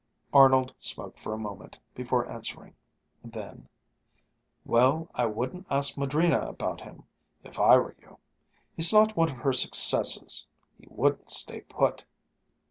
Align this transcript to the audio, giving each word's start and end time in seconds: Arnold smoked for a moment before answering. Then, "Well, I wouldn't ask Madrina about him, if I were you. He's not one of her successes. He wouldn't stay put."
Arnold 0.33 0.73
smoked 0.79 1.19
for 1.19 1.31
a 1.31 1.37
moment 1.37 1.77
before 1.93 2.27
answering. 2.27 2.73
Then, 3.23 3.69
"Well, 4.65 5.11
I 5.13 5.27
wouldn't 5.27 5.67
ask 5.69 5.95
Madrina 5.95 6.39
about 6.39 6.81
him, 6.81 7.03
if 7.43 7.59
I 7.59 7.77
were 7.77 7.95
you. 8.01 8.17
He's 8.75 8.91
not 8.91 9.15
one 9.15 9.29
of 9.29 9.37
her 9.37 9.53
successes. 9.53 10.47
He 10.79 10.87
wouldn't 10.89 11.29
stay 11.29 11.61
put." 11.61 12.03